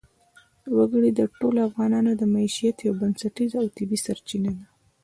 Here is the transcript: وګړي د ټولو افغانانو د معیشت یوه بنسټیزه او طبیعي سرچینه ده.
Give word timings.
وګړي 0.75 1.11
د 1.15 1.21
ټولو 1.37 1.59
افغانانو 1.69 2.11
د 2.15 2.23
معیشت 2.33 2.75
یوه 2.79 2.97
بنسټیزه 3.01 3.57
او 3.61 3.67
طبیعي 3.77 4.03
سرچینه 4.05 4.51
ده. 4.57 4.65